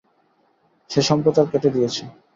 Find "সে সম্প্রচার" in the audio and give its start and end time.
0.89-1.45